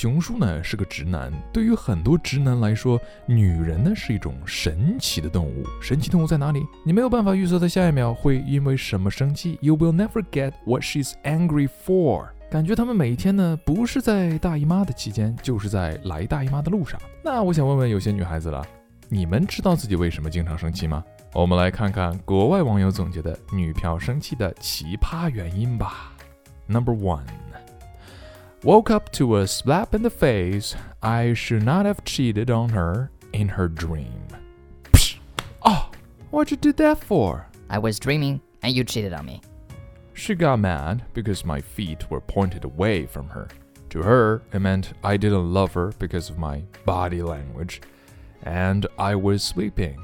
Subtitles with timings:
[0.00, 5.64] 熊叔呢是个直男，对于很多直男来说，女人呢是一种神奇的动物。
[5.82, 6.64] 神奇动物在哪里？
[6.84, 9.58] 你没有办法预测她下一秒会因为什么生气。
[9.60, 12.28] You will never get what she's angry for。
[12.48, 17.00] 感觉他们每天呢不是在大姨妈的期间，就是在来大姨妈的路上。
[17.24, 18.64] 那我想问问有些女孩子了，
[19.08, 21.04] 你们知道自己为什么经常生气吗？
[21.32, 26.12] 我们来看看国外网友总结的女票生气的奇葩原因吧。
[26.68, 27.24] Number one.
[28.63, 30.75] Woke up to a slap in the face.
[31.01, 34.27] I should not have cheated on her in her dream.
[34.91, 35.17] Psh!
[35.63, 35.89] Oh,
[36.31, 37.47] what'd you do that for?
[37.69, 39.41] I was dreaming and you cheated on me.
[40.13, 43.47] She got mad because my feet were pointed away from her.
[43.89, 47.81] To her, it meant I didn't love her because of my body language,
[48.43, 49.99] and I was sleeping.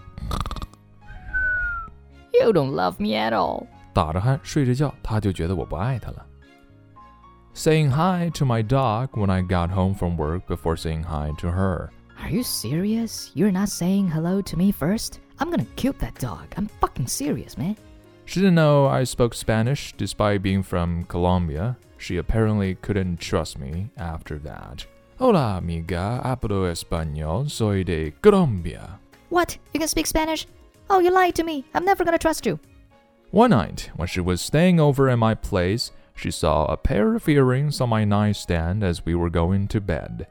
[2.34, 3.68] You don't love me at all.
[3.94, 6.26] 打着鼾睡着觉，她就觉得我不爱她了。
[7.55, 11.51] saying hi to my dog when I got home from work before saying hi to
[11.51, 11.91] her.
[12.21, 13.31] Are you serious?
[13.35, 15.21] You're not saying hello to me first?
[15.39, 16.53] I'm gonna kill that dog.
[16.57, 17.77] I'm fucking serious, man.
[18.25, 21.77] She didn't know I spoke Spanish despite being from Colombia.
[21.97, 24.85] She apparently couldn't trust me after that.
[25.19, 26.21] Hola, amiga.
[26.25, 27.49] Hablo español.
[27.49, 28.99] Soy de Colombia.
[29.29, 29.57] What?
[29.73, 30.47] You can speak Spanish?
[30.91, 31.65] Oh, you lied to me.
[31.73, 32.59] I'm never gonna trust you.
[33.31, 37.29] One night, when she was staying over at my place, she saw a pair of
[37.29, 40.27] earrings on my nightstand as we were going to bed.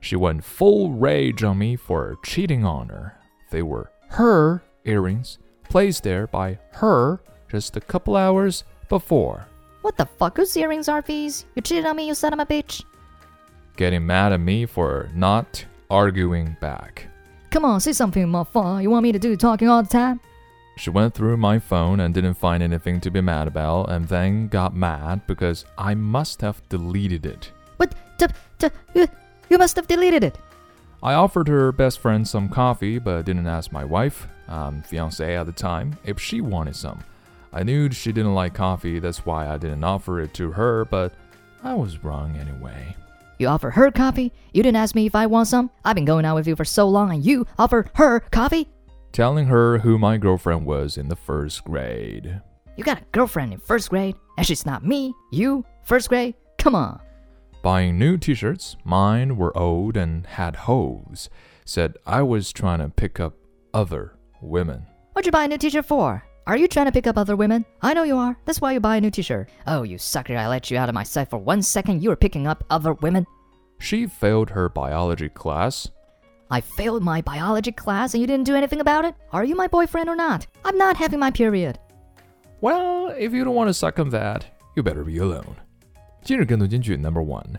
[0.00, 3.18] She went full rage on me for cheating on her.
[3.50, 9.46] They were her earrings, placed there by her just a couple hours before.
[9.82, 10.36] What the fuck?
[10.36, 11.44] Whose earrings are these?
[11.54, 12.84] You cheated on me, you son of a bitch.
[13.76, 17.06] Getting mad at me for not arguing back.
[17.50, 18.82] Come on, say something, my motherfucker.
[18.82, 20.20] You want me to do the talking all the time?
[20.76, 24.48] She went through my phone and didn't find anything to be mad about, and then
[24.48, 27.50] got mad because I must have deleted it.
[27.78, 27.94] What?
[28.18, 28.26] D-
[28.58, 29.06] d- you,
[29.48, 30.38] you must have deleted it.
[31.02, 35.46] I offered her best friend some coffee, but didn't ask my wife, um, fiance at
[35.46, 37.02] the time, if she wanted some.
[37.52, 41.12] I knew she didn't like coffee, that's why I didn't offer it to her, but
[41.62, 42.96] I was wrong anyway.
[43.38, 44.32] You offer her coffee?
[44.52, 45.70] You didn't ask me if I want some?
[45.84, 48.68] I've been going out with you for so long, and you offer her coffee?
[49.16, 52.38] Telling her who my girlfriend was in the first grade.
[52.76, 56.34] You got a girlfriend in first grade, and she's not me, you, first grade?
[56.58, 57.00] Come on.
[57.62, 61.30] Buying new t shirts, mine were old and had holes,
[61.64, 63.32] said I was trying to pick up
[63.72, 64.84] other women.
[65.14, 66.22] What'd you buy a new t shirt for?
[66.46, 67.64] Are you trying to pick up other women?
[67.80, 68.36] I know you are.
[68.44, 69.48] That's why you buy a new t shirt.
[69.66, 72.02] Oh, you sucker, I let you out of my sight for one second.
[72.02, 73.26] You were picking up other women.
[73.78, 75.90] She failed her biology class,
[76.49, 79.15] I failed my biology class and you didn't do anything about it?
[79.31, 80.47] Are you my boyfriend or not?
[80.65, 81.79] I'm not having my period.
[82.59, 85.55] Well, if you don't want to suck on that, you better be alone.
[86.23, 87.57] 今日跟读金句 number one.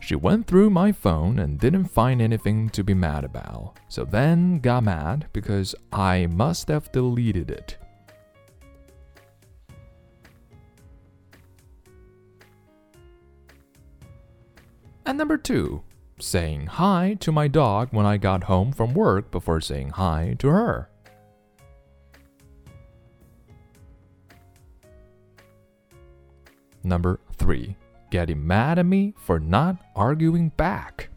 [0.00, 4.60] She went through my phone and didn't find anything to be mad about, so then
[4.60, 7.76] got mad because I must have deleted it.
[15.04, 15.82] And number two,
[16.21, 20.47] saying hi to my dog when I got home from work before saying hi to
[20.47, 20.89] her.
[26.83, 27.75] Number three,
[28.09, 31.10] getting mad at me for not arguing back.